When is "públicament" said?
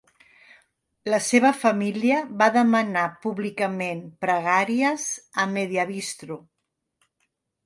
3.27-4.01